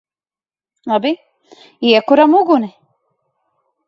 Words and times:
Labi. 0.91 1.11
Iekuram 1.89 2.33
uguni! 2.39 2.69